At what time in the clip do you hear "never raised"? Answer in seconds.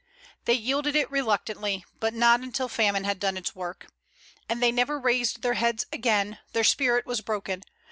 4.71-5.43